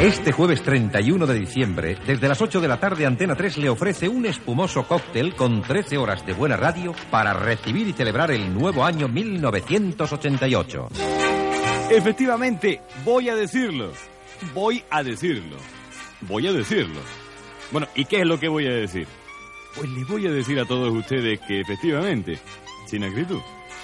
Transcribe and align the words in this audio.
Este 0.00 0.32
jueves 0.32 0.62
31 0.62 1.26
de 1.26 1.38
diciembre, 1.38 1.98
desde 2.06 2.26
las 2.26 2.40
8 2.40 2.62
de 2.62 2.68
la 2.68 2.80
tarde, 2.80 3.04
Antena 3.04 3.36
3 3.36 3.58
le 3.58 3.68
ofrece 3.68 4.08
un 4.08 4.24
espumoso 4.24 4.88
cóctel 4.88 5.34
con 5.34 5.60
13 5.60 5.98
horas 5.98 6.24
de 6.24 6.32
buena 6.32 6.56
radio 6.56 6.94
para 7.10 7.34
recibir 7.34 7.86
y 7.86 7.92
celebrar 7.92 8.30
el 8.30 8.54
nuevo 8.54 8.82
año 8.82 9.08
1988. 9.08 10.88
Efectivamente, 11.90 12.80
voy 13.04 13.28
a 13.28 13.34
decirlo. 13.34 13.92
Voy 14.54 14.82
a 14.88 15.02
decirlo. 15.02 15.58
Voy 16.22 16.46
a 16.46 16.52
decirlo. 16.54 17.00
Bueno, 17.70 17.86
¿y 17.94 18.06
qué 18.06 18.20
es 18.20 18.26
lo 18.26 18.40
que 18.40 18.48
voy 18.48 18.68
a 18.68 18.72
decir? 18.72 19.06
Pues 19.76 19.90
les 19.90 20.08
voy 20.08 20.26
a 20.26 20.30
decir 20.30 20.58
a 20.60 20.64
todos 20.64 20.94
ustedes 20.94 21.40
que 21.40 21.60
efectivamente, 21.60 22.38
sin 22.86 23.04
acritud, 23.04 23.40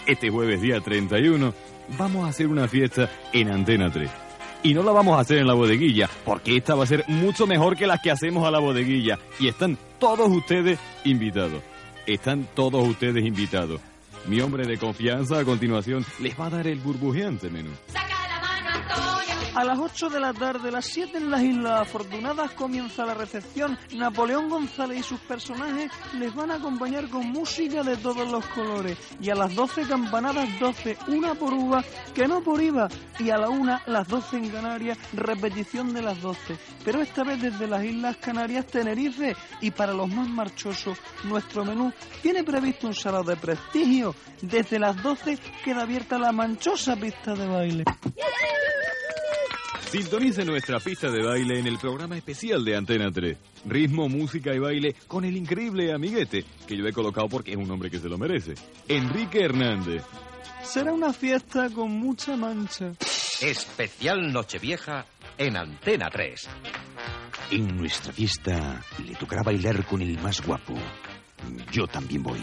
este 0.06 0.30
jueves 0.30 0.62
día 0.62 0.80
31 0.80 1.52
vamos 1.98 2.24
a 2.24 2.30
hacer 2.30 2.46
una 2.46 2.66
fiesta 2.68 3.10
en 3.34 3.50
Antena 3.50 3.92
3. 3.92 4.25
Y 4.66 4.74
no 4.74 4.82
la 4.82 4.90
vamos 4.90 5.16
a 5.16 5.20
hacer 5.20 5.38
en 5.38 5.46
la 5.46 5.54
bodeguilla, 5.54 6.10
porque 6.24 6.56
esta 6.56 6.74
va 6.74 6.82
a 6.82 6.88
ser 6.88 7.04
mucho 7.06 7.46
mejor 7.46 7.76
que 7.76 7.86
las 7.86 8.00
que 8.00 8.10
hacemos 8.10 8.44
a 8.44 8.50
la 8.50 8.58
bodeguilla. 8.58 9.16
Y 9.38 9.46
están 9.46 9.78
todos 10.00 10.28
ustedes 10.28 10.80
invitados. 11.04 11.62
Están 12.04 12.48
todos 12.52 12.84
ustedes 12.84 13.24
invitados. 13.24 13.80
Mi 14.26 14.40
hombre 14.40 14.66
de 14.66 14.76
confianza 14.76 15.38
a 15.38 15.44
continuación 15.44 16.04
les 16.18 16.36
va 16.36 16.46
a 16.46 16.50
dar 16.50 16.66
el 16.66 16.80
burbujeante 16.80 17.48
menú. 17.48 17.70
A 19.56 19.64
las 19.64 19.78
8 19.78 20.10
de 20.10 20.20
la 20.20 20.34
tarde, 20.34 20.70
las 20.70 20.84
7 20.84 21.16
en 21.16 21.30
las 21.30 21.42
Islas 21.42 21.80
Afortunadas 21.80 22.50
comienza 22.50 23.06
la 23.06 23.14
recepción. 23.14 23.78
Napoleón 23.94 24.50
González 24.50 24.98
y 24.98 25.02
sus 25.02 25.18
personajes 25.20 25.90
les 26.18 26.34
van 26.34 26.50
a 26.50 26.56
acompañar 26.56 27.08
con 27.08 27.26
música 27.30 27.82
de 27.82 27.96
todos 27.96 28.30
los 28.30 28.44
colores. 28.48 28.98
Y 29.18 29.30
a 29.30 29.34
las 29.34 29.54
12 29.54 29.84
campanadas 29.88 30.46
12, 30.60 30.98
una 31.08 31.34
por 31.34 31.54
uva, 31.54 31.82
que 32.14 32.28
no 32.28 32.42
por 32.42 32.60
IVA. 32.60 32.88
Y 33.18 33.30
a 33.30 33.38
la 33.38 33.48
1, 33.48 33.80
las 33.86 34.06
12 34.06 34.36
en 34.36 34.50
Canarias, 34.50 34.98
repetición 35.14 35.94
de 35.94 36.02
las 36.02 36.20
12. 36.20 36.58
Pero 36.84 37.00
esta 37.00 37.24
vez 37.24 37.40
desde 37.40 37.66
las 37.66 37.82
Islas 37.82 38.18
Canarias, 38.18 38.66
Tenerife. 38.66 39.34
Y 39.62 39.70
para 39.70 39.94
los 39.94 40.08
más 40.10 40.28
marchosos, 40.28 40.98
nuestro 41.24 41.64
menú 41.64 41.90
tiene 42.20 42.44
previsto 42.44 42.88
un 42.88 42.94
salón 42.94 43.24
de 43.24 43.36
prestigio. 43.36 44.14
Desde 44.42 44.78
las 44.78 45.02
12 45.02 45.38
queda 45.64 45.84
abierta 45.84 46.18
la 46.18 46.30
manchosa 46.30 46.94
pista 46.94 47.34
de 47.34 47.46
baile. 47.46 47.84
Sintonice 49.90 50.44
nuestra 50.44 50.80
pista 50.80 51.10
de 51.10 51.24
baile 51.24 51.60
en 51.60 51.66
el 51.68 51.78
programa 51.78 52.16
especial 52.16 52.64
de 52.64 52.76
Antena 52.76 53.10
3. 53.10 53.38
Ritmo, 53.66 54.08
música 54.08 54.52
y 54.52 54.58
baile 54.58 54.96
con 55.06 55.24
el 55.24 55.36
increíble 55.36 55.92
amiguete, 55.92 56.44
que 56.66 56.76
yo 56.76 56.84
he 56.86 56.92
colocado 56.92 57.28
porque 57.28 57.52
es 57.52 57.56
un 57.56 57.70
hombre 57.70 57.88
que 57.88 57.98
se 57.98 58.08
lo 58.08 58.18
merece. 58.18 58.54
Enrique 58.88 59.44
Hernández. 59.44 60.02
Será 60.62 60.92
una 60.92 61.12
fiesta 61.12 61.70
con 61.70 61.92
mucha 61.92 62.36
mancha. 62.36 62.92
Especial 63.40 64.32
Nochevieja 64.32 65.06
en 65.38 65.56
Antena 65.56 66.10
3. 66.10 66.48
En 67.52 67.76
nuestra 67.76 68.12
fiesta 68.12 68.82
le 69.06 69.14
tocará 69.14 69.42
bailar 69.42 69.84
con 69.86 70.02
el 70.02 70.18
más 70.20 70.44
guapo. 70.44 70.74
Yo 71.70 71.86
también 71.86 72.24
voy. 72.24 72.40